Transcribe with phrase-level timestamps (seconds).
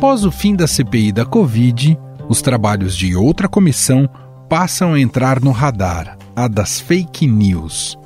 [0.00, 1.94] Após o fim da CPI da Covid,
[2.26, 4.08] os trabalhos de outra comissão
[4.48, 7.98] passam a entrar no radar, a das fake news.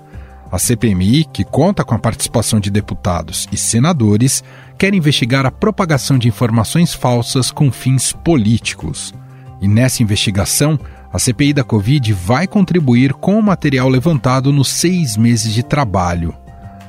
[0.50, 4.42] A CPMI, que conta com a participação de deputados e senadores,
[4.76, 9.14] quer investigar a propagação de informações falsas com fins políticos.
[9.60, 10.76] E nessa investigação,
[11.12, 16.34] a CPI da Covid vai contribuir com o material levantado nos seis meses de trabalho.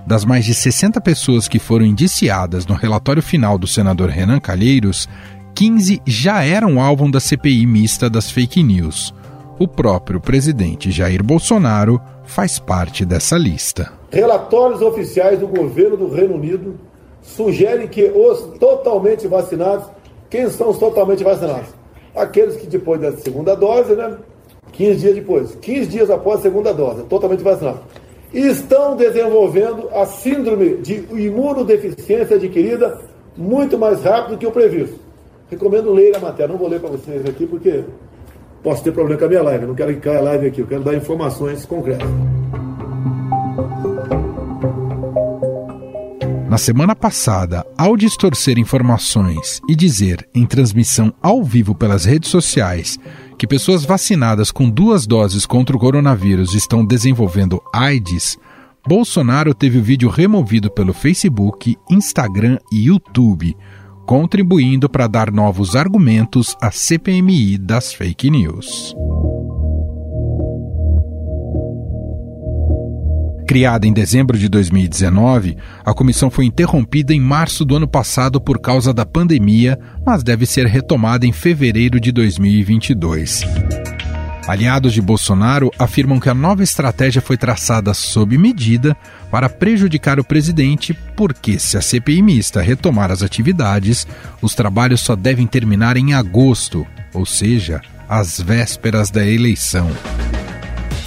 [0.08, 5.10] Das mais de 60 pessoas que foram indiciadas no relatório final do senador Renan Calheiros,
[5.56, 9.16] 15 já eram alvo da CPI mista das fake news.
[9.58, 13.94] O próprio presidente Jair Bolsonaro faz parte dessa lista.
[14.12, 16.80] Relatórios oficiais do governo do Reino Unido
[17.24, 19.88] sugerem que os totalmente vacinados,
[20.30, 21.70] quem são os totalmente vacinados?
[22.16, 24.18] Aqueles que depois da segunda dose, né?
[24.72, 27.82] 15 dias depois, 15 dias após a segunda dose, totalmente vacinados
[28.40, 33.00] estão desenvolvendo a síndrome de imunodeficiência adquirida
[33.38, 35.00] muito mais rápido que o previsto.
[35.50, 36.52] Recomendo ler a matéria.
[36.52, 37.84] Não vou ler para vocês aqui porque
[38.64, 39.66] posso ter problema com a minha live.
[39.66, 40.62] não quero que caia a live aqui.
[40.62, 42.08] Eu quero dar informações concretas.
[46.50, 52.98] Na semana passada, ao distorcer informações e dizer em transmissão ao vivo pelas redes sociais
[53.38, 58.38] que pessoas vacinadas com duas doses contra o coronavírus estão desenvolvendo AIDS,
[58.88, 63.58] Bolsonaro teve o vídeo removido pelo Facebook, Instagram e YouTube,
[64.06, 68.96] contribuindo para dar novos argumentos à CPMI das fake news.
[73.48, 78.60] Criada em dezembro de 2019, a comissão foi interrompida em março do ano passado por
[78.60, 83.44] causa da pandemia, mas deve ser retomada em fevereiro de 2022.
[84.48, 88.96] Aliados de Bolsonaro afirmam que a nova estratégia foi traçada sob medida
[89.30, 94.08] para prejudicar o presidente, porque se a CPI mista retomar as atividades,
[94.42, 99.90] os trabalhos só devem terminar em agosto, ou seja, às vésperas da eleição.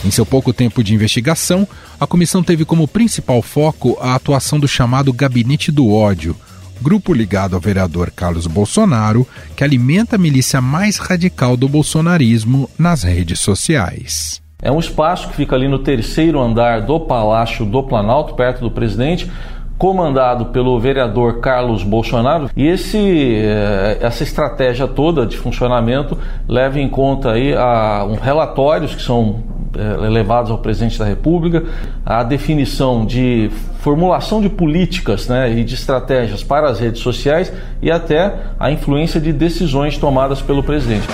[0.04, 1.66] Em seu pouco tempo de investigação,
[2.00, 6.36] a comissão teve como principal foco a atuação do chamado Gabinete do Ódio,
[6.80, 9.26] grupo ligado ao vereador Carlos Bolsonaro,
[9.56, 14.40] que alimenta a milícia mais radical do bolsonarismo nas redes sociais.
[14.62, 18.70] É um espaço que fica ali no terceiro andar do Palácio do Planalto, perto do
[18.70, 19.30] presidente,
[19.78, 22.50] comandado pelo vereador Carlos Bolsonaro.
[22.56, 28.96] E esse, eh, essa estratégia toda de funcionamento leva em conta aí a, um, relatórios
[28.96, 29.42] que são
[29.74, 31.64] levados ao presidente da República,
[32.04, 37.90] a definição de formulação de políticas né, e de estratégias para as redes sociais e
[37.90, 41.06] até a influência de decisões tomadas pelo presidente.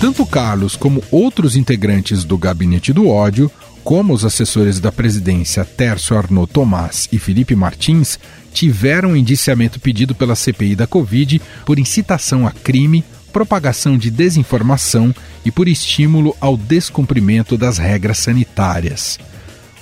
[0.00, 3.50] Tanto Carlos como outros integrantes do Gabinete do Ódio,
[3.82, 8.18] como os assessores da presidência Tércio Arnaud Tomás e Felipe Martins,
[8.52, 13.04] tiveram indiciamento pedido pela CPI da Covid por incitação a crime
[13.36, 15.14] propagação de desinformação
[15.44, 19.18] e por estímulo ao descumprimento das regras sanitárias.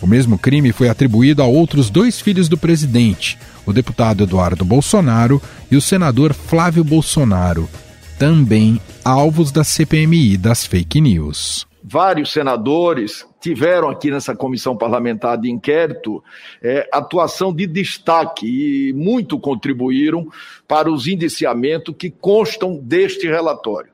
[0.03, 5.41] O mesmo crime foi atribuído a outros dois filhos do presidente, o deputado Eduardo Bolsonaro
[5.71, 7.71] e o senador Flávio Bolsonaro,
[8.19, 15.51] também alvos da CPMI das fake news vários senadores tiveram aqui nessa comissão parlamentar de
[15.51, 16.25] inquérito
[16.63, 20.27] é, atuação de destaque e muito contribuíram
[20.67, 23.93] para os indiciamentos que constam deste relatório.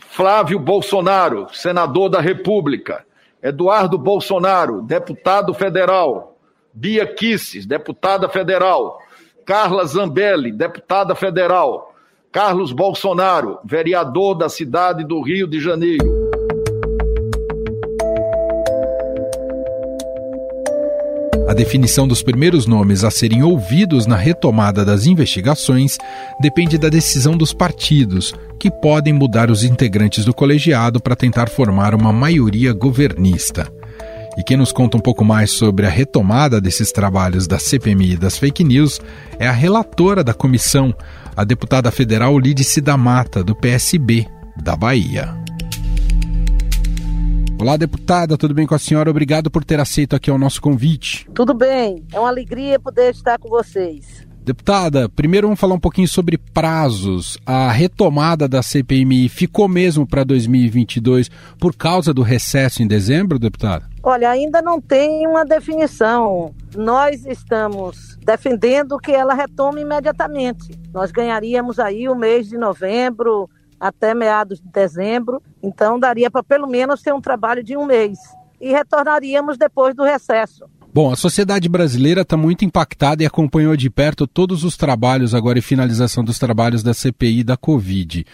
[0.00, 3.04] Flávio Bolsonaro, senador da República.
[3.40, 6.36] Eduardo Bolsonaro, deputado federal.
[6.74, 8.98] Bia Kisses, deputada federal.
[9.44, 11.94] Carla Zambelli, deputada federal.
[12.32, 16.21] Carlos Bolsonaro, vereador da cidade do Rio de Janeiro.
[21.52, 25.98] A definição dos primeiros nomes a serem ouvidos na retomada das investigações
[26.40, 31.94] depende da decisão dos partidos, que podem mudar os integrantes do colegiado para tentar formar
[31.94, 33.70] uma maioria governista.
[34.38, 38.16] E quem nos conta um pouco mais sobre a retomada desses trabalhos da CPMI e
[38.16, 38.98] das fake news
[39.38, 40.94] é a relatora da comissão,
[41.36, 44.26] a deputada federal Lídice da Mata, do PSB,
[44.56, 45.36] da Bahia.
[47.62, 49.08] Olá, deputada, tudo bem com a senhora?
[49.08, 51.30] Obrigado por ter aceito aqui o nosso convite.
[51.32, 54.26] Tudo bem, é uma alegria poder estar com vocês.
[54.42, 57.38] Deputada, primeiro vamos falar um pouquinho sobre prazos.
[57.46, 63.88] A retomada da CPMI ficou mesmo para 2022 por causa do recesso em dezembro, deputada?
[64.02, 66.52] Olha, ainda não tem uma definição.
[66.74, 70.76] Nós estamos defendendo que ela retome imediatamente.
[70.92, 73.48] Nós ganharíamos aí o mês de novembro,
[73.82, 78.16] até meados de dezembro, então daria para pelo menos ter um trabalho de um mês.
[78.60, 80.66] E retornaríamos depois do recesso.
[80.94, 85.58] Bom, a sociedade brasileira está muito impactada e acompanhou de perto todos os trabalhos agora
[85.58, 88.24] e finalização dos trabalhos da CPI da Covid.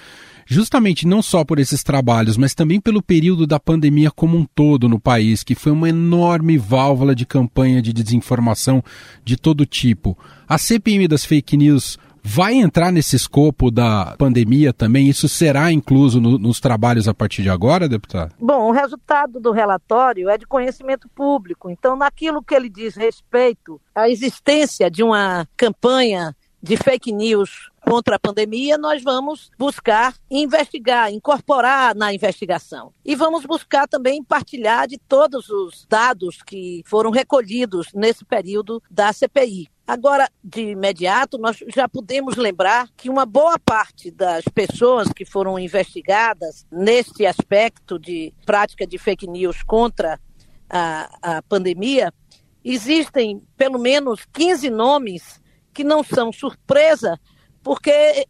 [0.44, 4.88] Justamente não só por esses trabalhos, mas também pelo período da pandemia como um todo
[4.88, 8.82] no país, que foi uma enorme válvula de campanha de desinformação
[9.24, 10.18] de todo tipo.
[10.46, 11.98] A CPI das fake news
[12.28, 15.08] vai entrar nesse escopo da pandemia também?
[15.08, 18.34] Isso será incluso no, nos trabalhos a partir de agora, deputado?
[18.38, 21.70] Bom, o resultado do relatório é de conhecimento público.
[21.70, 28.16] Então, naquilo que ele diz respeito à existência de uma campanha de fake news contra
[28.16, 32.92] a pandemia, nós vamos buscar investigar, incorporar na investigação.
[33.04, 39.12] E vamos buscar também partilhar de todos os dados que foram recolhidos nesse período da
[39.14, 39.68] CPI.
[39.88, 45.58] Agora, de imediato, nós já podemos lembrar que uma boa parte das pessoas que foram
[45.58, 50.20] investigadas neste aspecto de prática de fake news contra
[50.68, 52.12] a, a pandemia,
[52.62, 55.40] existem pelo menos 15 nomes
[55.72, 57.18] que não são surpresa,
[57.62, 58.26] porque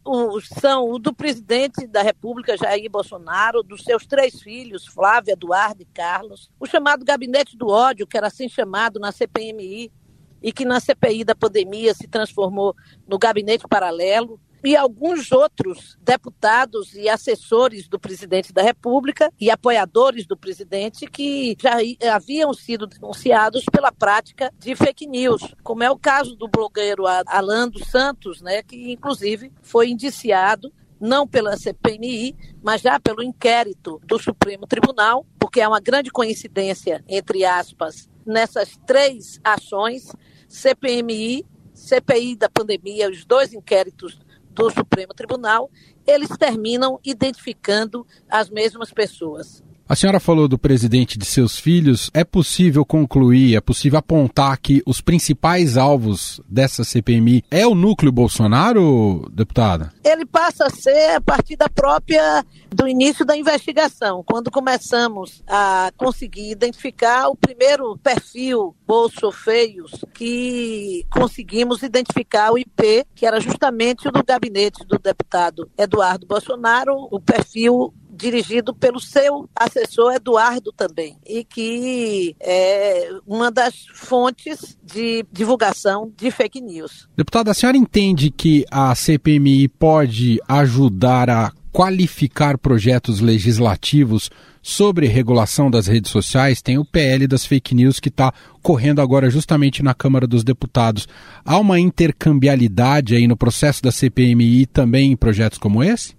[0.61, 5.85] são o do presidente da República, Jair Bolsonaro, dos seus três filhos, Flávia, Eduardo e
[5.85, 9.91] Carlos, o chamado Gabinete do Ódio, que era assim chamado na CPMI,
[10.41, 12.75] e que na CPI da pandemia se transformou
[13.07, 20.25] no gabinete paralelo, e alguns outros deputados e assessores do presidente da República e apoiadores
[20.25, 21.77] do presidente que já
[22.13, 27.69] haviam sido denunciados pela prática de fake news, como é o caso do blogueiro Alan
[27.69, 34.19] dos Santos, né, que inclusive foi indiciado não pela CPMI, mas já pelo inquérito do
[34.19, 40.11] Supremo Tribunal, porque é uma grande coincidência, entre aspas, nessas três ações
[40.47, 44.19] CPMI, CPI da pandemia, os dois inquéritos
[44.51, 45.69] do Supremo Tribunal,
[46.05, 49.63] eles terminam identificando as mesmas pessoas.
[49.89, 52.11] A senhora falou do presidente de seus filhos.
[52.13, 58.11] É possível concluir, é possível apontar que os principais alvos dessa CPMI é o núcleo
[58.11, 59.91] Bolsonaro, deputada?
[60.05, 65.91] Ele passa a ser a partir da própria do início da investigação, quando começamos a
[65.97, 74.07] conseguir identificar o primeiro perfil Bolso Feios, que conseguimos identificar o IP, que era justamente
[74.07, 81.17] o do gabinete do deputado Eduardo Bolsonaro, o perfil dirigido pelo seu assessor Eduardo também,
[81.25, 87.07] e que é uma das fontes de divulgação de fake news.
[87.15, 94.29] Deputada, a senhora entende que a CPMI pode ajudar a qualificar projetos legislativos
[94.61, 99.29] sobre regulação das redes sociais, tem o PL das fake news que está correndo agora
[99.29, 101.07] justamente na Câmara dos Deputados.
[101.45, 106.17] Há uma intercambialidade aí no processo da CPMI também em projetos como esse?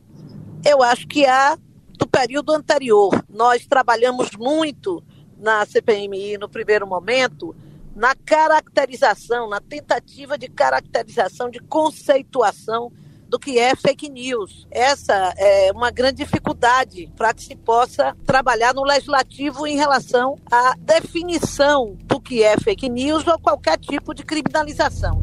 [0.64, 1.58] Eu acho que há
[2.00, 3.12] do período anterior.
[3.28, 5.04] Nós trabalhamos muito
[5.38, 7.54] na CPMI no primeiro momento
[7.94, 12.90] na caracterização, na tentativa de caracterização, de conceituação
[13.28, 14.66] do que é fake news.
[14.70, 20.74] Essa é uma grande dificuldade para que se possa trabalhar no legislativo em relação à
[20.78, 25.22] definição do que é fake news ou qualquer tipo de criminalização.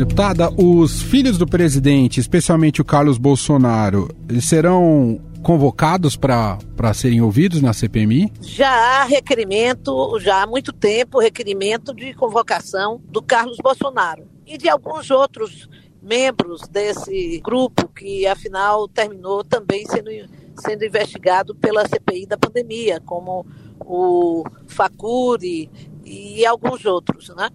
[0.00, 4.08] Deputada, os filhos do presidente, especialmente o Carlos Bolsonaro,
[4.40, 6.58] serão convocados para
[6.94, 8.32] serem ouvidos na CPMI?
[8.40, 14.70] Já há requerimento, já há muito tempo, requerimento de convocação do Carlos Bolsonaro e de
[14.70, 15.68] alguns outros
[16.02, 20.08] membros desse grupo que, afinal, terminou também sendo,
[20.56, 23.44] sendo investigado pela CPI da pandemia, como
[23.80, 25.70] o Facuri
[26.06, 27.50] e alguns outros, né?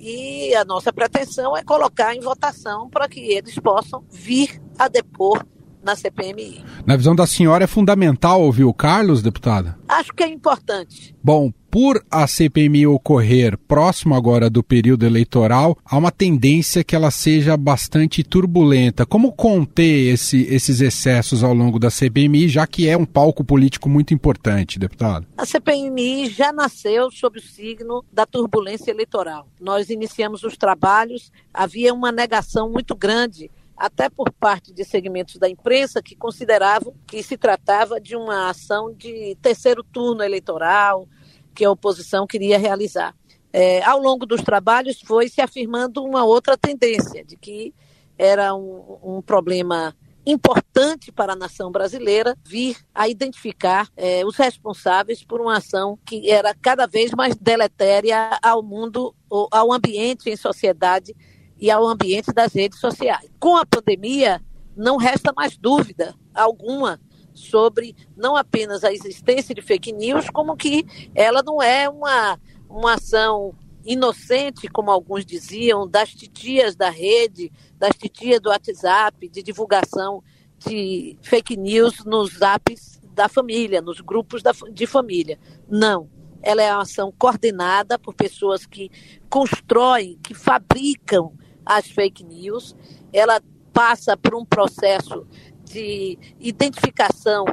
[0.00, 5.44] E a nossa pretensão é colocar em votação para que eles possam vir a depor
[5.82, 6.64] na CPMI.
[6.86, 9.78] Na visão da senhora, é fundamental ouvir o Carlos, deputada?
[9.88, 11.14] Acho que é importante.
[11.22, 17.10] Bom, por a CPMI ocorrer próximo agora do período eleitoral, há uma tendência que ela
[17.12, 19.06] seja bastante turbulenta.
[19.06, 23.88] Como conter esse, esses excessos ao longo da CPMI, já que é um palco político
[23.88, 25.26] muito importante, deputado?
[25.36, 29.46] A CPMI já nasceu sob o signo da turbulência eleitoral.
[29.60, 35.48] Nós iniciamos os trabalhos, havia uma negação muito grande até por parte de segmentos da
[35.48, 41.08] imprensa que consideravam que se tratava de uma ação de terceiro turno eleitoral
[41.54, 43.16] que a oposição queria realizar.
[43.50, 47.74] É, ao longo dos trabalhos foi se afirmando uma outra tendência de que
[48.18, 49.96] era um, um problema
[50.26, 56.30] importante para a nação brasileira vir a identificar é, os responsáveis por uma ação que
[56.30, 59.14] era cada vez mais deletéria ao mundo,
[59.50, 61.16] ao ambiente em sociedade
[61.60, 63.30] e ao ambiente das redes sociais.
[63.38, 64.40] Com a pandemia,
[64.76, 67.00] não resta mais dúvida alguma
[67.34, 72.38] sobre não apenas a existência de fake news, como que ela não é uma,
[72.68, 79.42] uma ação inocente, como alguns diziam, das titias da rede, das titias do WhatsApp, de
[79.42, 80.22] divulgação
[80.58, 85.38] de fake news nos apps da família, nos grupos da, de família.
[85.68, 86.08] Não.
[86.42, 88.90] Ela é uma ação coordenada por pessoas que
[89.28, 92.76] constroem, que fabricam as fake news.
[93.12, 93.40] Ela
[93.72, 95.26] passa por um processo
[95.64, 97.44] de identificação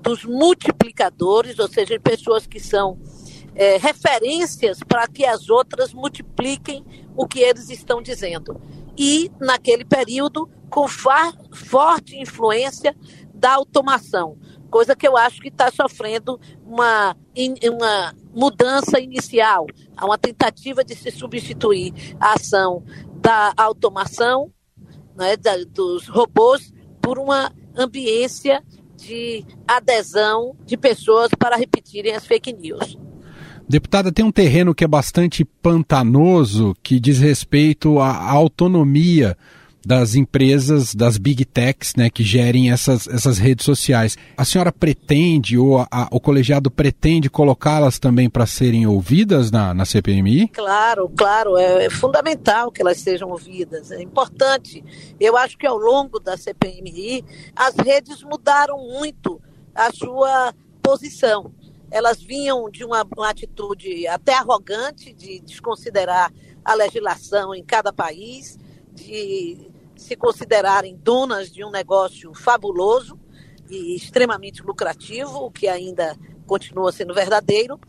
[0.00, 2.98] dos multiplicadores, ou seja, pessoas que são
[3.54, 6.84] é, referências para que as outras multipliquem
[7.16, 8.60] o que eles estão dizendo.
[8.96, 12.94] E, naquele período, com forte influência
[13.32, 14.36] da automação,
[14.70, 17.16] coisa que eu acho que está sofrendo uma,
[17.72, 19.66] uma mudança inicial,
[20.02, 22.82] uma tentativa de se substituir a ação
[23.24, 24.52] da automação,
[25.16, 28.62] né, da, dos robôs, por uma ambiência
[28.96, 32.98] de adesão de pessoas para repetirem as fake news.
[33.66, 39.36] Deputada, tem um terreno que é bastante pantanoso, que diz respeito à autonomia
[39.84, 44.16] das empresas, das big techs, né, que gerem essas, essas redes sociais.
[44.36, 49.74] A senhora pretende, ou a, a, o colegiado pretende colocá-las também para serem ouvidas na,
[49.74, 50.48] na CPMI?
[50.48, 54.84] Claro, claro, é, é, fundamental que elas sejam ouvidas, é importante.
[55.20, 57.24] Eu acho que ao longo da CPMI,
[57.54, 59.40] as redes mudaram muito
[59.74, 61.52] a sua posição.
[61.90, 66.32] Elas vinham de uma, uma atitude até arrogante de desconsiderar
[66.64, 68.58] a legislação em cada país,
[68.92, 73.18] de se considerarem donas de um negócio fabuloso
[73.70, 77.80] e extremamente lucrativo, o que ainda continua sendo verdadeiro,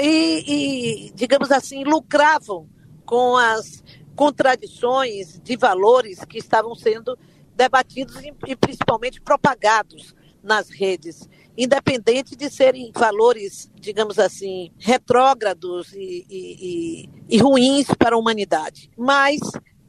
[0.00, 2.68] e, e, digamos assim, lucravam
[3.04, 3.82] com as
[4.14, 7.18] contradições de valores que estavam sendo
[7.54, 16.26] debatidos e, e principalmente propagados nas redes, independente de serem valores, digamos assim, retrógrados e,
[16.28, 18.90] e, e ruins para a humanidade.
[18.96, 19.40] Mas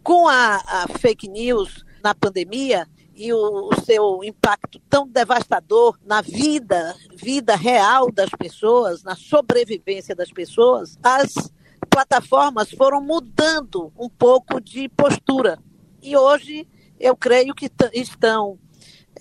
[0.04, 6.22] com a, a fake news na pandemia e o, o, seu impacto tão devastador na
[6.22, 11.34] vida, vida real das pessoas, na sobrevivência das pessoas, as
[11.90, 15.60] plataformas foram mudando um pouco de postura.
[16.02, 16.68] E hoje
[17.00, 18.58] eu creio que estão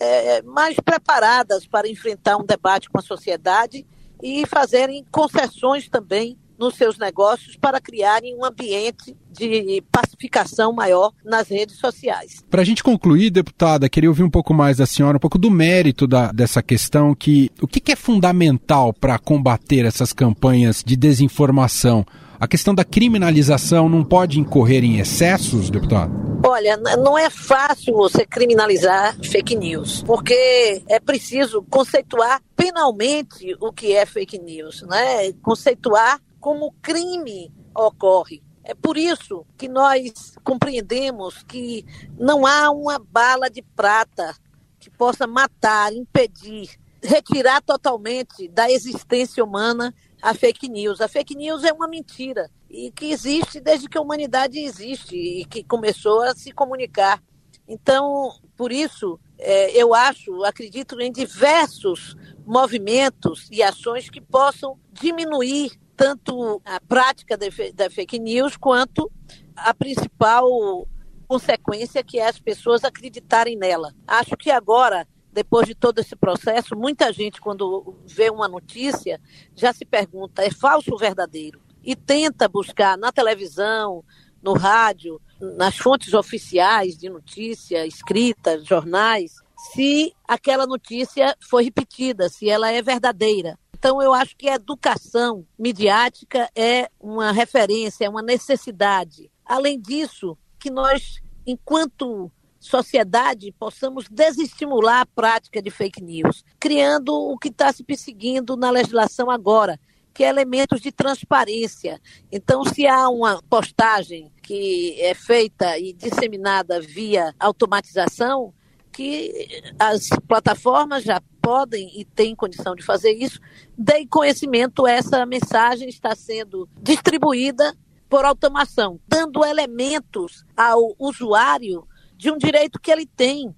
[0.01, 3.87] é, mais preparadas para enfrentar um debate com a sociedade
[4.23, 11.49] e fazerem concessões também nos seus negócios para criarem um ambiente de pacificação maior nas
[11.49, 12.37] redes sociais.
[12.49, 15.50] Para a gente concluir, deputada, queria ouvir um pouco mais da senhora, um pouco do
[15.50, 20.95] mérito da, dessa questão, que o que, que é fundamental para combater essas campanhas de
[20.95, 22.07] desinformação?
[22.38, 26.12] A questão da criminalização não pode incorrer em excessos, deputado?
[26.45, 33.92] Olha, não é fácil você criminalizar fake news, porque é preciso conceituar penalmente o que
[33.92, 35.33] é fake news, né?
[35.40, 38.43] Conceituar como crime ocorre.
[38.65, 41.87] É por isso que nós compreendemos que
[42.19, 44.37] não há uma bala de prata
[44.79, 46.69] que possa matar, impedir,
[47.01, 51.01] retirar totalmente da existência humana a fake news.
[51.01, 55.45] A fake news é uma mentira e que existe desde que a humanidade existe e
[55.45, 57.23] que começou a se comunicar.
[57.69, 65.81] Então, por isso, é, eu acho, acredito em diversos movimentos e ações que possam diminuir
[66.03, 69.09] tanto a prática da fake news quanto
[69.55, 70.89] a principal
[71.29, 73.95] consequência que é as pessoas acreditarem nela.
[74.05, 79.21] Acho que agora, depois de todo esse processo, muita gente, quando vê uma notícia,
[79.55, 81.63] já se pergunta: é falso ou verdadeiro?
[81.85, 84.05] E tenta buscar na televisão,
[84.43, 85.21] no rádio,
[85.57, 89.37] nas fontes oficiais de notícia, escritas, jornais,
[89.73, 93.57] se aquela notícia foi repetida, se ela é verdadeira.
[93.83, 99.29] Então, eu acho que a educação midiática é uma referência, é uma necessidade.
[99.45, 107.37] Além disso, que nós, enquanto sociedade, possamos desestimular a prática de fake news, criando o
[107.37, 109.81] que está se perseguindo na legislação agora,
[110.15, 112.01] que é elementos de transparência.
[112.31, 118.55] Então, se há uma postagem que é feita e disseminada via automatização,
[118.93, 123.41] que as plataformas já podem e têm condição de fazer isso,
[123.77, 127.77] deem conhecimento, essa mensagem está sendo distribuída
[128.09, 133.55] por automação, dando elementos ao usuário de um direito que ele tem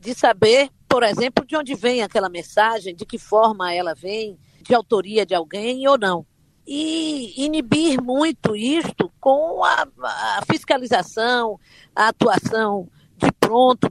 [0.00, 4.74] de saber, por exemplo, de onde vem aquela mensagem, de que forma ela vem, de
[4.74, 6.24] autoria de alguém ou não.
[6.66, 11.60] E inibir muito isto com a, a fiscalização,
[11.94, 13.90] a atuação de pronto,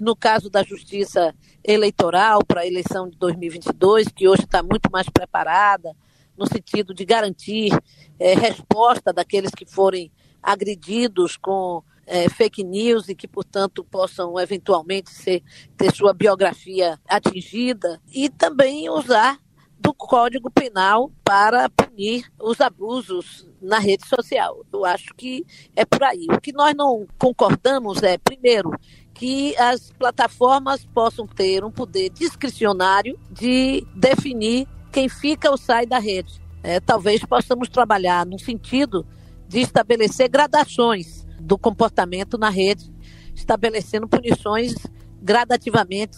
[0.00, 5.08] no caso da justiça eleitoral para a eleição de 2022, que hoje está muito mais
[5.08, 5.94] preparada,
[6.36, 7.70] no sentido de garantir
[8.18, 10.10] é, resposta daqueles que forem
[10.42, 15.42] agredidos com é, fake news e que, portanto, possam eventualmente ser,
[15.76, 19.38] ter sua biografia atingida, e também usar
[19.84, 24.64] do Código Penal para punir os abusos na rede social.
[24.72, 25.44] Eu acho que
[25.76, 26.26] é por aí.
[26.30, 28.70] O que nós não concordamos é, primeiro,
[29.12, 35.98] que as plataformas possam ter um poder discricionário de definir quem fica ou sai da
[35.98, 36.40] rede.
[36.62, 39.06] É, talvez possamos trabalhar no sentido
[39.46, 42.90] de estabelecer gradações do comportamento na rede,
[43.34, 44.74] estabelecendo punições
[45.20, 46.16] gradativamente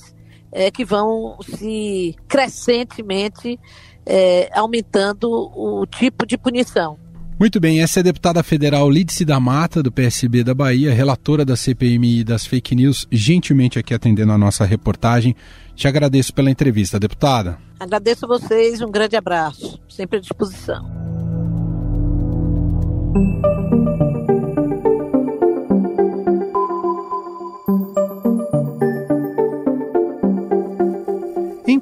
[0.52, 3.58] é, que vão se crescentemente
[4.04, 6.98] é, aumentando o tipo de punição.
[7.38, 11.44] Muito bem, essa é a deputada federal Lídice da Mata, do PSB da Bahia, relatora
[11.44, 15.36] da CPMI das fake news, gentilmente aqui atendendo a nossa reportagem.
[15.74, 17.58] Te agradeço pela entrevista, deputada.
[17.78, 20.86] Agradeço a vocês, um grande abraço, sempre à disposição.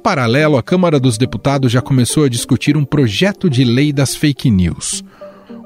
[0.05, 4.51] Paralelo, a Câmara dos Deputados já começou a discutir um projeto de lei das fake
[4.51, 5.03] news.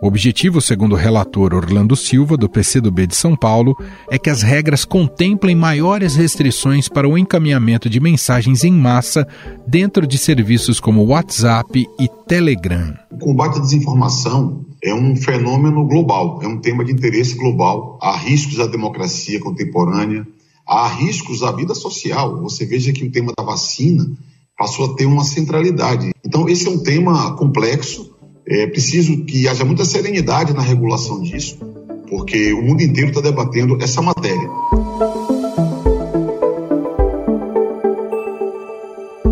[0.02, 3.76] O objetivo, segundo o relator Orlando Silva, do PCdoB de São Paulo,
[4.10, 9.28] é que as regras contemplem maiores restrições para o encaminhamento de mensagens em massa
[9.68, 12.94] dentro de serviços como WhatsApp e Telegram.
[13.12, 18.00] O combate à desinformação é um fenômeno global, é um tema de interesse global.
[18.02, 20.26] Há riscos à democracia contemporânea,
[20.70, 22.40] há riscos à vida social.
[22.42, 24.06] Você veja que o tema da vacina
[24.58, 26.12] passou a ter uma centralidade.
[26.24, 28.10] Então, esse é um tema complexo
[28.52, 31.60] é preciso que haja muita serenidade na regulação disso,
[32.10, 34.50] porque o mundo inteiro está debatendo essa matéria.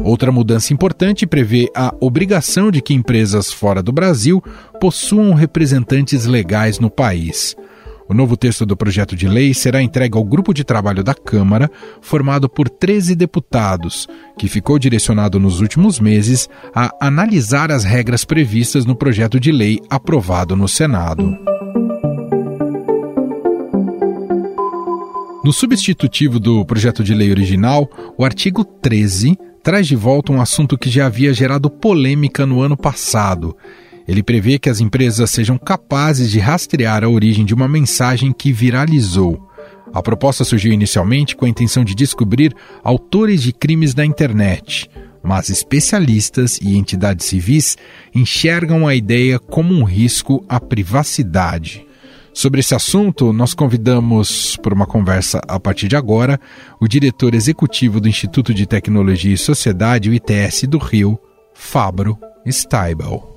[0.04, 4.42] Outra mudança importante prevê a obrigação de que empresas fora do Brasil
[4.80, 7.56] possuam representantes legais no país.
[8.10, 11.70] O novo texto do projeto de lei será entregue ao grupo de trabalho da Câmara,
[12.00, 18.86] formado por 13 deputados, que ficou direcionado nos últimos meses a analisar as regras previstas
[18.86, 21.38] no projeto de lei aprovado no Senado.
[25.44, 30.78] No substitutivo do projeto de lei original, o artigo 13 traz de volta um assunto
[30.78, 33.54] que já havia gerado polêmica no ano passado
[34.08, 38.54] ele prevê que as empresas sejam capazes de rastrear a origem de uma mensagem que
[38.54, 39.48] viralizou.
[39.94, 44.90] A proposta surgiu inicialmente com a intenção de descobrir autores de crimes da internet,
[45.24, 47.78] mas especialistas e entidades civis
[48.14, 51.86] enxergam a ideia como um risco à privacidade.
[52.34, 56.40] Sobre esse assunto, nós convidamos por uma conversa a partir de agora
[56.80, 61.20] o diretor executivo do Instituto de Tecnologia e Sociedade, o ITS do Rio,
[61.54, 62.16] Fabro
[62.48, 63.37] Steibel.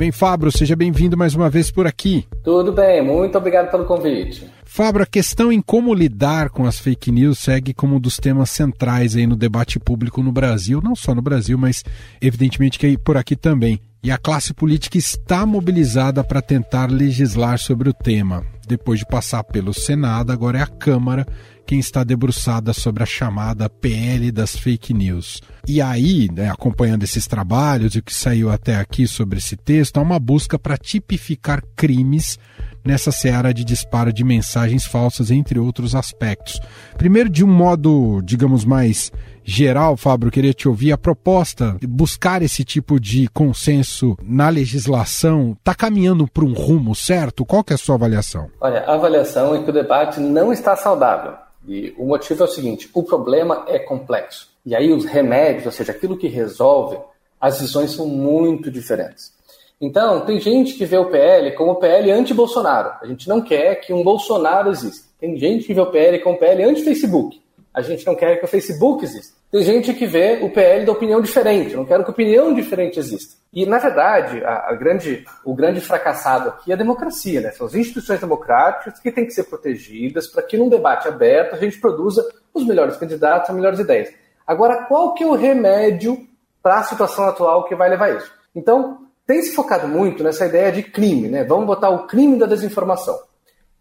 [0.00, 0.50] Bem, Fabro?
[0.50, 2.26] Seja bem-vindo mais uma vez por aqui.
[2.42, 4.50] Tudo bem, muito obrigado pelo convite.
[4.64, 8.48] Fabro, a questão em como lidar com as fake news segue como um dos temas
[8.48, 11.84] centrais aí no debate público no Brasil, não só no Brasil, mas
[12.18, 13.78] evidentemente que por aqui também.
[14.02, 18.42] E a classe política está mobilizada para tentar legislar sobre o tema.
[18.66, 21.26] Depois de passar pelo Senado, agora é a Câmara
[21.70, 25.40] quem está debruçada sobre a chamada PL das fake news.
[25.68, 29.98] E aí, né, acompanhando esses trabalhos e o que saiu até aqui sobre esse texto,
[29.98, 32.40] há uma busca para tipificar crimes
[32.84, 36.58] nessa seara de disparo de mensagens falsas, entre outros aspectos.
[36.98, 39.12] Primeiro, de um modo, digamos, mais
[39.44, 40.90] geral, Fábio, queria te ouvir.
[40.90, 46.96] A proposta de buscar esse tipo de consenso na legislação está caminhando para um rumo
[46.96, 47.46] certo?
[47.46, 48.50] Qual que é a sua avaliação?
[48.60, 51.34] Olha, a avaliação é que o debate não está saudável.
[51.66, 54.50] E o motivo é o seguinte: o problema é complexo.
[54.64, 56.98] E aí os remédios, ou seja, aquilo que resolve,
[57.40, 59.32] as visões são muito diferentes.
[59.80, 62.92] Então, tem gente que vê o PL como o PL anti-Bolsonaro.
[63.00, 65.08] A gente não quer que um Bolsonaro exista.
[65.18, 67.40] Tem gente que vê o PL como o PL anti-Facebook.
[67.72, 69.39] A gente não quer que o Facebook exista.
[69.50, 71.74] Tem gente que vê o PL da opinião diferente.
[71.74, 73.34] não quero que opinião diferente exista.
[73.52, 77.40] E, na verdade, a, a, grande, o grande fracassado aqui é a democracia.
[77.40, 77.50] Né?
[77.50, 81.58] São as instituições democráticas que têm que ser protegidas para que, num debate aberto, a
[81.58, 84.12] gente produza os melhores candidatos, as melhores ideias.
[84.46, 86.28] Agora, qual que é o remédio
[86.62, 88.30] para a situação atual que vai levar isso?
[88.54, 91.28] Então, tem se focado muito nessa ideia de crime.
[91.28, 91.42] Né?
[91.42, 93.18] Vamos botar o crime da desinformação.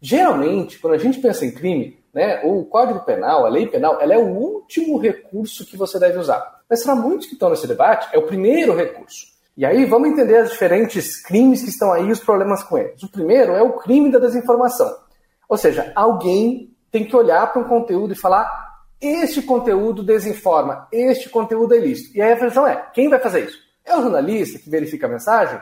[0.01, 4.13] Geralmente, quando a gente pensa em crime, né, o Código Penal, a lei penal, ela
[4.13, 6.59] é o último recurso que você deve usar.
[6.69, 9.27] Mas para muitos que estão nesse debate, é o primeiro recurso.
[9.57, 13.03] E aí vamos entender os diferentes crimes que estão aí e os problemas com eles.
[13.03, 14.89] O primeiro é o crime da desinformação.
[15.49, 18.49] Ou seja, alguém tem que olhar para um conteúdo e falar:
[19.01, 22.17] este conteúdo desinforma, este conteúdo é ilícito.
[22.17, 23.57] E aí a versão é: quem vai fazer isso?
[23.85, 25.59] É o jornalista que verifica a mensagem?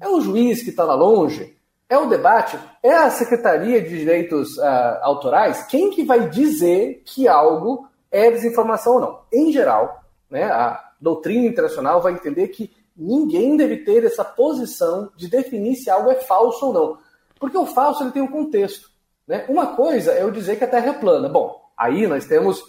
[0.00, 1.56] É o juiz que está lá longe?
[1.88, 2.58] É o debate?
[2.82, 5.62] É a Secretaria de Direitos uh, Autorais?
[5.64, 9.20] Quem que vai dizer que algo é desinformação ou não?
[9.32, 15.28] Em geral, né, a doutrina internacional vai entender que ninguém deve ter essa posição de
[15.28, 16.98] definir se algo é falso ou não.
[17.40, 18.90] Porque o falso ele tem um contexto.
[19.26, 19.46] Né?
[19.48, 21.28] Uma coisa é eu dizer que a Terra é plana.
[21.28, 22.62] Bom, aí nós temos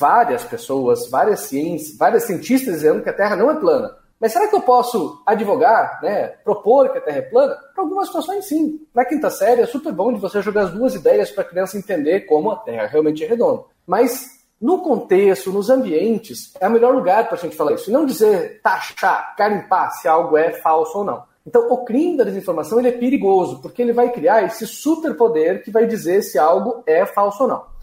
[0.00, 3.96] várias pessoas, várias ciências, vários cientistas dizendo que a Terra não é plana.
[4.20, 7.56] Mas será que eu posso advogar, né, propor que a Terra é plana?
[7.74, 8.80] Para algumas situações, sim.
[8.94, 11.76] Na quinta série é super bom de você jogar as duas ideias para a criança
[11.76, 13.64] entender como a Terra realmente é redonda.
[13.86, 17.90] Mas no contexto, nos ambientes, é o melhor lugar para a gente falar isso.
[17.90, 21.22] E não dizer taxar, carimpar se algo é falso ou não.
[21.46, 25.70] Então, o crime da desinformação ele é perigoso, porque ele vai criar esse superpoder que
[25.70, 27.73] vai dizer se algo é falso ou não.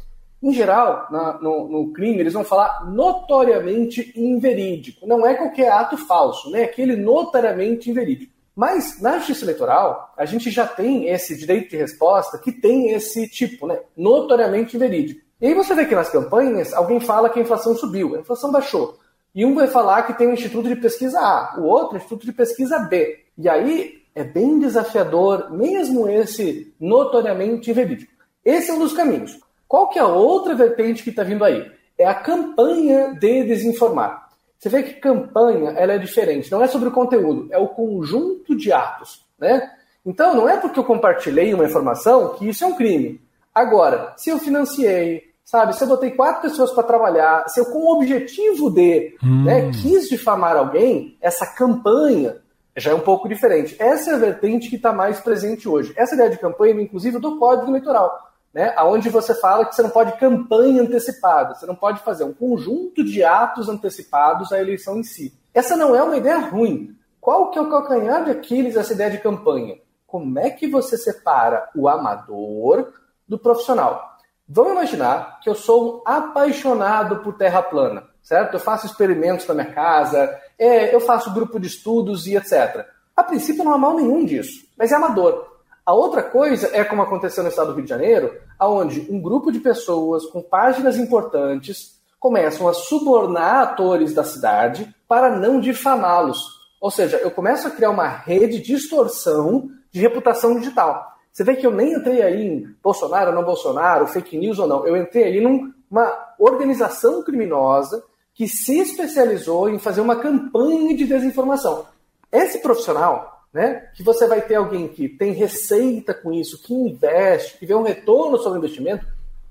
[0.42, 5.06] Em geral, na, no, no, crime, eles vão falar notoriamente inverídico.
[5.06, 6.64] Não é qualquer ato falso, né?
[6.64, 8.32] Aquele notoriamente inverídico.
[8.56, 13.28] Mas na justiça eleitoral, a gente já tem esse direito de resposta que tem esse
[13.30, 13.80] tipo, né?
[13.96, 15.22] Notoriamente inverídico.
[15.40, 18.52] E aí você vê que nas campanhas, alguém fala que a inflação subiu, a inflação
[18.52, 18.98] baixou.
[19.34, 22.34] E um vai falar que tem um instituto de pesquisa A, o outro instituto de
[22.34, 23.20] pesquisa B.
[23.38, 28.12] E aí é bem desafiador, mesmo esse notoriamente inverídico.
[28.44, 29.40] Esse é um dos caminhos.
[29.72, 31.72] Qual que é a outra vertente que está vindo aí?
[31.98, 34.28] É a campanha de desinformar.
[34.60, 38.54] Você vê que campanha ela é diferente, não é sobre o conteúdo, é o conjunto
[38.54, 39.72] de atos, né?
[40.06, 43.22] Então, não é porque eu compartilhei uma informação que isso é um crime.
[43.56, 47.80] Agora, se eu financiei, sabe, se eu botei quatro pessoas para trabalhar, se eu com
[47.80, 49.46] o objetivo de hum.
[49.46, 52.42] né, quis difamar alguém, essa campanha
[52.76, 53.78] já é um pouco diferente.
[53.80, 55.94] Essa é a vertente que está mais presente hoje.
[55.96, 59.90] Essa ideia de campanha, inclusive, do Código Eleitoral né, onde você fala que você não
[59.90, 65.04] pode campanha antecipada, você não pode fazer um conjunto de atos antecipados à eleição em
[65.04, 65.34] si.
[65.54, 66.96] Essa não é uma ideia ruim.
[67.20, 69.78] Qual que é o calcanhar de Aquiles essa ideia de campanha?
[70.06, 72.92] Como é que você separa o amador
[73.28, 74.18] do profissional?
[74.48, 78.56] Vamos imaginar que eu sou um apaixonado por terra plana, certo?
[78.56, 82.86] Eu faço experimentos na minha casa, é, eu faço grupo de estudos e etc.
[83.16, 85.51] A princípio não há mal nenhum disso, mas é amador.
[85.86, 89.52] A outra coisa é como aconteceu no estado do Rio de Janeiro, onde um grupo
[89.52, 96.62] de pessoas com páginas importantes começam a subornar atores da cidade para não difamá-los.
[96.80, 101.18] Ou seja, eu começo a criar uma rede de extorsão de reputação digital.
[101.32, 104.68] Você vê que eu nem entrei aí em Bolsonaro ou não Bolsonaro, fake news ou
[104.68, 104.86] não.
[104.86, 111.86] Eu entrei aí numa organização criminosa que se especializou em fazer uma campanha de desinformação.
[112.32, 113.90] Esse profissional, né?
[113.94, 117.84] Que você vai ter alguém que tem receita com isso, que investe, que vê um
[117.84, 119.06] retorno sobre o investimento,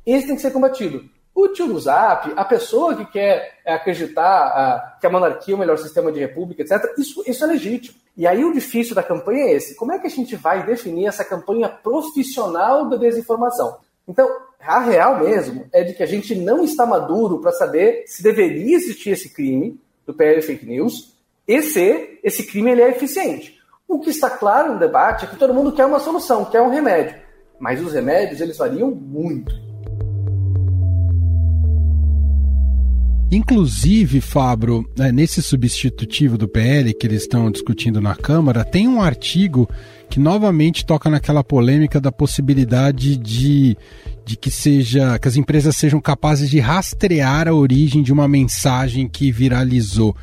[0.06, 1.04] esse tem que ser combatido.
[1.34, 5.78] O tio do Zap, a pessoa que quer acreditar que a monarquia é o melhor
[5.78, 7.96] sistema de república, etc., isso, isso é legítimo.
[8.16, 11.06] E aí o difícil da campanha é esse: como é que a gente vai definir
[11.06, 13.78] essa campanha profissional da desinformação?
[14.06, 14.28] Então,
[14.60, 18.76] a real mesmo é de que a gente não está maduro para saber se deveria
[18.76, 21.14] existir esse crime do PL Fake News
[21.46, 23.59] e se esse crime ele é eficiente.
[23.90, 26.70] O que está claro no debate é que todo mundo quer uma solução, quer um
[26.70, 27.16] remédio.
[27.58, 29.52] Mas os remédios, eles variam muito.
[33.32, 39.02] Inclusive, Fabro, né, nesse substitutivo do PL que eles estão discutindo na Câmara, tem um
[39.02, 39.68] artigo
[40.08, 43.76] que novamente toca naquela polêmica da possibilidade de,
[44.24, 49.08] de que seja que as empresas sejam capazes de rastrear a origem de uma mensagem
[49.08, 50.14] que viralizou.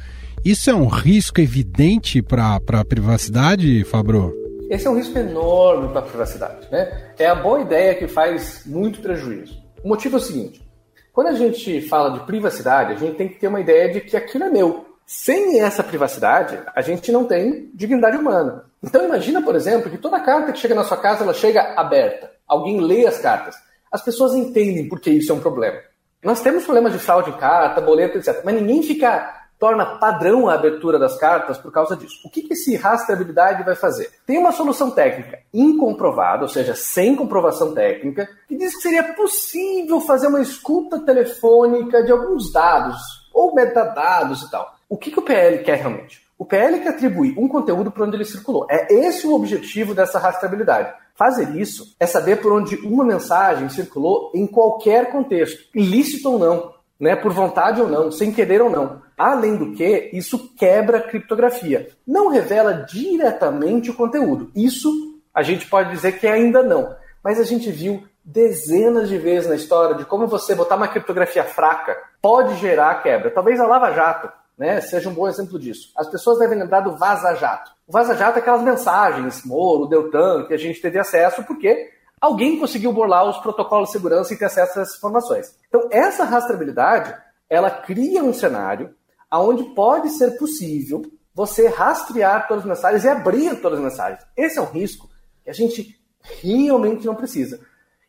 [0.47, 4.33] Isso é um risco evidente para a privacidade, Fabro?
[4.69, 6.71] Esse é um risco enorme para a privacidade.
[6.71, 7.11] Né?
[7.19, 9.61] É a boa ideia que faz muito prejuízo.
[9.83, 10.65] O motivo é o seguinte:
[11.11, 14.15] quando a gente fala de privacidade, a gente tem que ter uma ideia de que
[14.15, 14.85] aquilo é meu.
[15.05, 18.63] Sem essa privacidade, a gente não tem dignidade humana.
[18.81, 22.31] Então imagina, por exemplo, que toda carta que chega na sua casa, ela chega aberta.
[22.47, 23.57] Alguém lê as cartas.
[23.91, 25.79] As pessoas entendem por que isso é um problema.
[26.23, 28.43] Nós temos problemas de fraude em carta, boleto, etc.
[28.45, 32.19] Mas ninguém fica torna padrão a abertura das cartas por causa disso.
[32.25, 34.11] O que, que esse rastreabilidade vai fazer?
[34.25, 39.99] Tem uma solução técnica incomprovada, ou seja, sem comprovação técnica, que diz que seria possível
[39.99, 42.97] fazer uma escuta telefônica de alguns dados,
[43.33, 44.75] ou metadados e tal.
[44.89, 46.25] O que, que o PL quer realmente?
[46.37, 48.67] O PL quer atribuir um conteúdo para onde ele circulou.
[48.69, 50.93] É esse o objetivo dessa rastreabilidade.
[51.15, 56.77] Fazer isso é saber por onde uma mensagem circulou em qualquer contexto, ilícito ou não
[56.99, 59.01] né, por vontade ou não, sem querer ou não.
[59.17, 61.89] Além do que, isso quebra a criptografia.
[62.05, 64.51] Não revela diretamente o conteúdo.
[64.55, 64.91] Isso
[65.33, 66.95] a gente pode dizer que ainda não.
[67.23, 71.43] Mas a gente viu dezenas de vezes na história de como você botar uma criptografia
[71.43, 73.31] fraca pode gerar quebra.
[73.31, 75.91] Talvez a Lava Jato né, seja um bom exemplo disso.
[75.95, 77.71] As pessoas devem lembrar do Vaza Jato.
[77.87, 82.59] O Vaza Jato é aquelas mensagens, Moro, Deltan, que a gente teve acesso porque alguém
[82.59, 85.55] conseguiu burlar os protocolos de segurança e ter acesso a essas informações.
[85.69, 87.15] Então, essa rastreabilidade,
[87.49, 88.93] ela cria um cenário
[89.33, 94.21] onde pode ser possível você rastrear todas as mensagens e abrir todas as mensagens.
[94.35, 95.09] Esse é um risco
[95.43, 95.99] que a gente
[96.41, 97.59] realmente não precisa.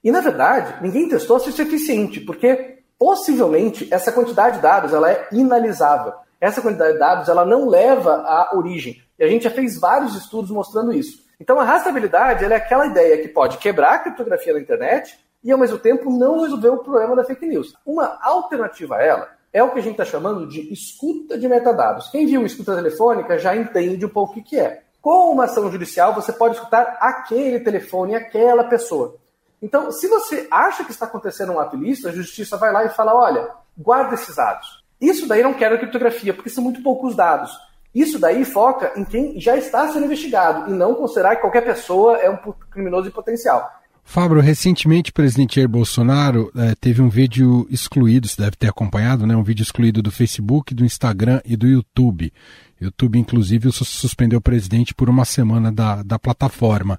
[0.03, 4.93] E, na verdade, ninguém testou se isso é eficiente, porque possivelmente essa quantidade de dados
[4.93, 6.15] ela é inalisável.
[6.41, 9.03] Essa quantidade de dados ela não leva à origem.
[9.19, 11.27] E a gente já fez vários estudos mostrando isso.
[11.41, 15.59] Então, a rastreabilidade é aquela ideia que pode quebrar a criptografia da internet e, ao
[15.59, 17.75] mesmo tempo, não resolver o problema da fake news.
[17.85, 22.09] Uma alternativa a ela é o que a gente está chamando de escuta de metadados.
[22.09, 24.83] Quem viu escuta telefônica já entende um pouco o que é.
[25.01, 29.17] Com uma ação judicial, você pode escutar aquele telefone, aquela pessoa.
[29.61, 32.91] Então, se você acha que está acontecendo um ato ilícito, a justiça vai lá e
[32.91, 34.85] fala: olha, guarda esses dados.
[35.01, 37.51] Isso daí não quer criptografia, porque são muito poucos dados.
[37.95, 42.17] Isso daí foca em quem já está sendo investigado e não considerar que qualquer pessoa
[42.19, 42.37] é um
[42.71, 43.69] criminoso em potencial.
[44.11, 49.27] Fábio, recentemente o presidente Jair Bolsonaro eh, teve um vídeo excluído, você deve ter acompanhado,
[49.27, 49.37] né?
[49.37, 52.33] Um vídeo excluído do Facebook, do Instagram e do YouTube.
[52.81, 56.99] YouTube, inclusive, suspendeu o presidente por uma semana da, da plataforma.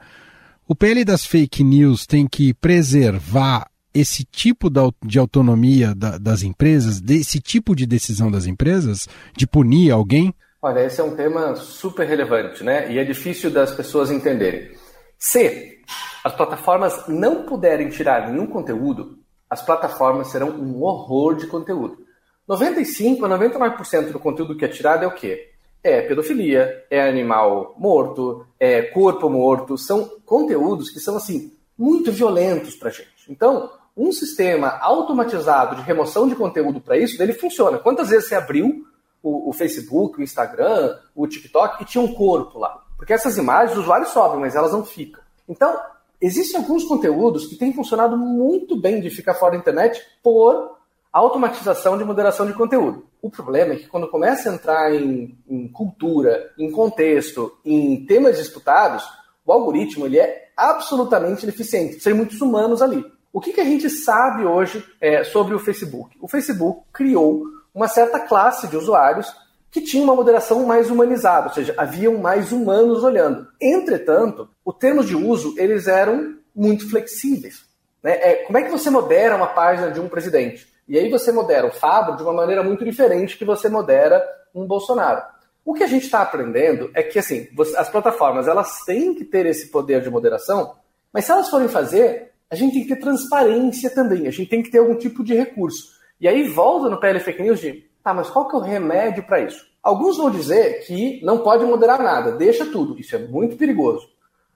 [0.67, 4.69] O PL das fake news tem que preservar esse tipo
[5.03, 10.31] de autonomia das empresas, desse tipo de decisão das empresas, de punir alguém?
[10.61, 12.93] Olha, esse é um tema super relevante, né?
[12.93, 14.69] E é difícil das pessoas entenderem.
[15.17, 15.78] Se
[16.23, 22.05] as plataformas não puderem tirar nenhum conteúdo, as plataformas serão um horror de conteúdo.
[22.47, 25.51] 95 a 99% do conteúdo que é tirado é o quê?
[25.83, 32.75] É pedofilia, é animal morto, é corpo morto, são conteúdos que são assim muito violentos
[32.75, 33.29] para gente.
[33.29, 37.77] Então, um sistema automatizado de remoção de conteúdo para isso, ele funciona.
[37.77, 38.85] Quantas vezes você abriu
[39.21, 42.83] o, o, Facebook, o Instagram, o TikTok e tinha um corpo lá?
[42.97, 45.21] Porque essas imagens os usuários sobem, mas elas não ficam.
[45.47, 45.79] Então,
[46.21, 50.77] existem alguns conteúdos que têm funcionado muito bem de ficar fora da internet por
[51.11, 53.07] automatização de moderação de conteúdo.
[53.21, 58.37] O problema é que quando começa a entrar em, em cultura, em contexto, em temas
[58.37, 59.03] disputados,
[59.45, 62.03] o algoritmo ele é absolutamente ineficiente.
[62.03, 63.03] Tem muitos humanos ali.
[63.31, 66.17] O que, que a gente sabe hoje é, sobre o Facebook?
[66.21, 69.33] O Facebook criou uma certa classe de usuários
[69.71, 73.47] que tinha uma moderação mais humanizada, ou seja, haviam mais humanos olhando.
[73.61, 77.63] Entretanto, os termos de uso eles eram muito flexíveis.
[78.03, 78.13] Né?
[78.13, 80.67] É, como é que você modera uma página de um presidente?
[80.87, 84.65] E aí você modera o Fábio de uma maneira muito diferente que você modera um
[84.65, 85.21] Bolsonaro.
[85.63, 89.45] O que a gente está aprendendo é que assim, as plataformas elas têm que ter
[89.45, 90.75] esse poder de moderação,
[91.13, 94.63] mas se elas forem fazer, a gente tem que ter transparência também, a gente tem
[94.63, 95.99] que ter algum tipo de recurso.
[96.19, 99.23] E aí volta no PL Fake News de, tá, mas qual que é o remédio
[99.23, 99.67] para isso?
[99.81, 102.99] Alguns vão dizer que não pode moderar nada, deixa tudo.
[102.99, 104.07] Isso é muito perigoso.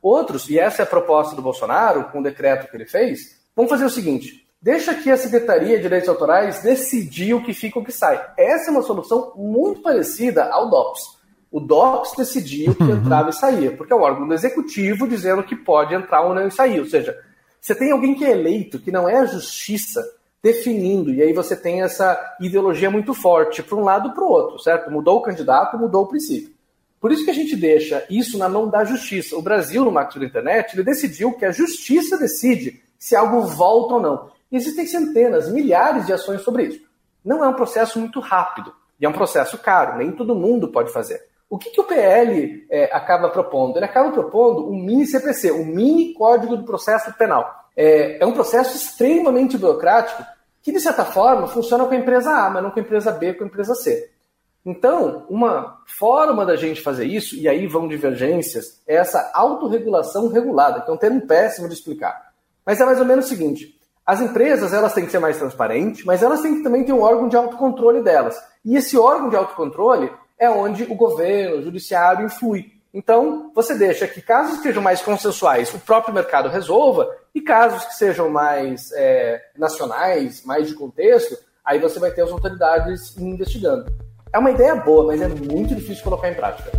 [0.01, 3.67] Outros, e essa é a proposta do Bolsonaro, com o decreto que ele fez, vão
[3.67, 7.81] fazer o seguinte: deixa que a Secretaria de Direitos Autorais decidir o que fica e
[7.81, 8.21] o que sai.
[8.37, 11.01] Essa é uma solução muito parecida ao DOPS.
[11.49, 12.97] O DOPS decidia o que uhum.
[12.97, 16.47] entrava e saía, porque é o órgão do executivo dizendo que pode entrar ou não
[16.47, 16.79] e sair.
[16.79, 17.17] Ou seja,
[17.61, 20.03] você tem alguém que é eleito, que não é a justiça,
[20.43, 24.29] definindo, e aí você tem essa ideologia muito forte para um lado e para o
[24.29, 24.91] outro, certo?
[24.91, 26.53] Mudou o candidato, mudou o princípio.
[26.99, 29.37] Por isso que a gente deixa isso na mão da justiça.
[29.37, 33.95] O Brasil, no marco da internet, ele decidiu que a justiça decide se algo volta
[33.95, 34.31] ou não.
[34.51, 36.81] Existem centenas, milhares de ações sobre isso.
[37.23, 40.91] Não é um processo muito rápido e é um processo caro, nem todo mundo pode
[40.91, 41.21] fazer.
[41.53, 43.77] O que, que o PL é, acaba propondo?
[43.77, 47.47] Ele acaba propondo um mini CPC, um mini Código do Processo Penal.
[47.77, 50.25] É, é um processo extremamente burocrático
[50.63, 53.35] que, de certa forma, funciona com a empresa A, mas não com a empresa B,
[53.35, 54.09] com a empresa C.
[54.65, 60.81] Então, uma forma da gente fazer isso, e aí vão divergências, é essa autorregulação regulada,
[60.81, 62.33] que é um termo péssimo de explicar.
[62.65, 66.03] Mas é mais ou menos o seguinte: as empresas elas têm que ser mais transparentes,
[66.03, 68.35] mas elas têm que também ter um órgão de autocontrole delas.
[68.65, 70.11] E esse órgão de autocontrole
[70.43, 72.73] é onde o governo, o judiciário influi.
[72.93, 77.85] Então, você deixa que casos que sejam mais consensuais, o próprio mercado resolva, e casos
[77.85, 83.85] que sejam mais é, nacionais, mais de contexto, aí você vai ter as autoridades investigando.
[84.33, 86.69] É uma ideia boa, mas é muito difícil colocar em prática.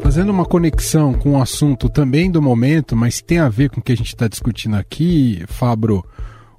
[0.00, 3.82] Fazendo uma conexão com o assunto também do momento, mas tem a ver com o
[3.82, 6.04] que a gente está discutindo aqui, Fabro,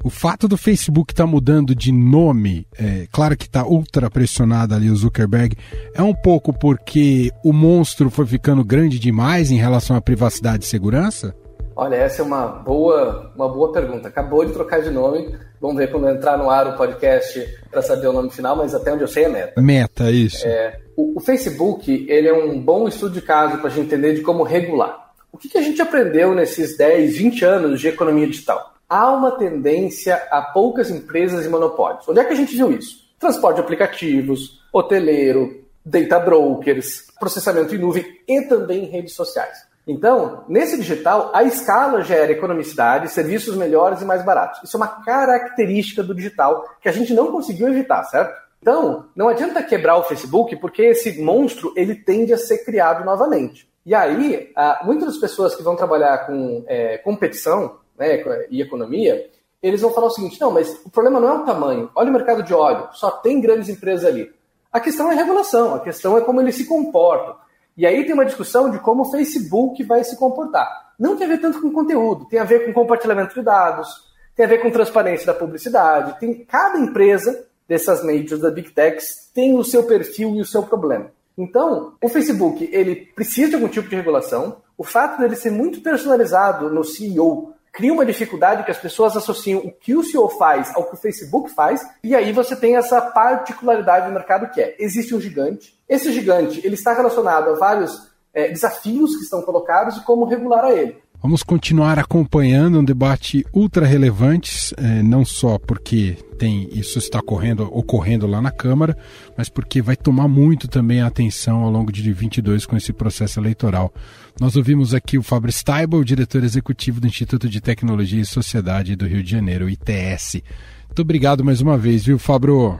[0.07, 4.73] o fato do Facebook estar tá mudando de nome, é, claro que está ultra pressionado
[4.73, 5.57] ali o Zuckerberg,
[5.93, 10.67] é um pouco porque o monstro foi ficando grande demais em relação à privacidade e
[10.67, 11.35] segurança?
[11.75, 14.07] Olha, essa é uma boa, uma boa pergunta.
[14.07, 15.35] Acabou de trocar de nome.
[15.59, 18.93] Vamos ver quando entrar no ar o podcast para saber o nome final, mas até
[18.93, 19.61] onde eu sei é Meta.
[19.61, 20.47] Meta, isso.
[20.47, 24.13] É, o, o, Facebook ele é um bom estudo de caso para a gente entender
[24.13, 25.11] de como regular.
[25.33, 28.76] O que, que a gente aprendeu nesses 10, 20 anos de economia digital?
[28.89, 32.07] Há uma tendência a poucas empresas e monopólios.
[32.07, 33.05] Onde é que a gente viu isso?
[33.19, 39.67] Transporte de aplicativos, hoteleiro, data brokers, processamento em nuvem e também redes sociais.
[39.85, 44.61] Então, nesse digital, a escala gera economicidade, serviços melhores e mais baratos.
[44.63, 48.35] Isso é uma característica do digital que a gente não conseguiu evitar, certo?
[48.61, 53.69] Então, não adianta quebrar o Facebook, porque esse monstro ele tende a ser criado novamente.
[53.85, 59.29] E aí, muitas das pessoas que vão trabalhar com é, competição né, e economia,
[59.61, 61.89] eles vão falar o seguinte: não, mas o problema não é o tamanho.
[61.95, 64.31] Olha o mercado de óleo, só tem grandes empresas ali.
[64.71, 67.35] A questão é a regulação, a questão é como eles se comportam.
[67.75, 70.93] E aí tem uma discussão de como o Facebook vai se comportar.
[70.99, 73.87] Não tem a ver tanto com conteúdo, tem a ver com compartilhamento de dados,
[74.35, 76.19] tem a ver com transparência da publicidade.
[76.19, 80.63] Tem cada empresa dessas majors da Big Techs tem o seu perfil e o seu
[80.63, 81.11] problema.
[81.37, 84.57] Então, o Facebook ele precisa de algum tipo de regulação.
[84.75, 89.59] O fato dele ser muito personalizado no CEO cria uma dificuldade que as pessoas associam
[89.59, 92.99] o que o CEO faz ao que o Facebook faz, e aí você tem essa
[92.99, 98.11] particularidade do mercado que é, existe um gigante, esse gigante ele está relacionado a vários
[98.33, 100.97] é, desafios que estão colocados e como regular a ele.
[101.21, 107.63] Vamos continuar acompanhando um debate ultra relevante, eh, não só porque tem isso está ocorrendo,
[107.71, 108.95] ocorrendo lá na Câmara,
[109.35, 113.39] mas porque vai tomar muito também a atenção ao longo de 22 com esse processo
[113.39, 113.91] eleitoral.
[114.39, 119.07] Nós ouvimos aqui o Fábio Steibel, diretor executivo do Instituto de Tecnologia e Sociedade do
[119.07, 120.43] Rio de Janeiro, ITS.
[120.85, 122.79] Muito obrigado mais uma vez, viu, Fabro?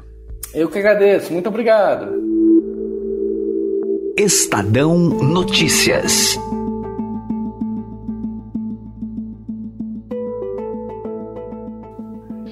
[0.53, 2.07] Eu que agradeço, muito obrigado.
[4.15, 6.37] Estadão Notícias.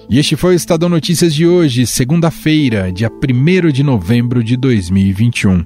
[0.08, 5.66] E este foi o Estadão Notícias de hoje, segunda-feira, dia 1 de novembro de 2021.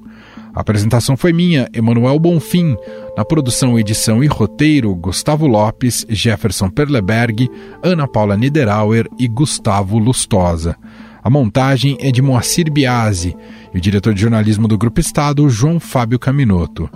[0.55, 2.77] A apresentação foi minha, Emanuel Bonfim.
[3.17, 7.51] Na produção, edição e roteiro, Gustavo Lopes, Jefferson Perleberg,
[7.83, 10.77] Ana Paula Niederauer e Gustavo Lustosa.
[11.21, 13.35] A montagem é de Moacir Biasi
[13.73, 16.89] e o diretor de jornalismo do Grupo Estado, João Fábio Caminoto.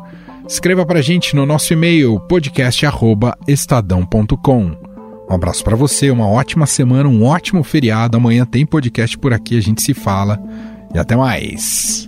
[0.47, 4.92] Escreva para a gente no nosso e-mail podcast@estadão.com.
[5.33, 8.15] Um abraço para você, uma ótima semana, um ótimo feriado.
[8.15, 10.39] Amanhã tem podcast por aqui, a gente se fala
[10.93, 12.07] e até mais.